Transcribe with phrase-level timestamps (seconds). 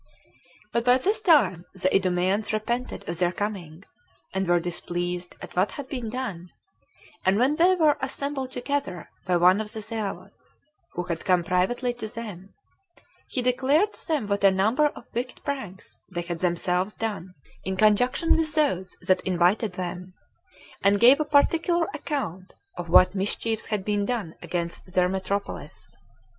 [0.73, 0.73] 5.
[0.73, 3.83] But by this time the Idumeans repented of their coming,
[4.33, 6.49] and were displeased at what had been done;
[7.23, 10.57] and when they were assembled together by one of the zealots,
[10.93, 12.55] who had come privately to them,
[13.27, 17.77] he declared to them what a number of wicked pranks they had themselves done in
[17.77, 20.15] conjunction with those that invited them,
[20.83, 25.95] and gave a particular account of what mischiefs had been done against their metropolis.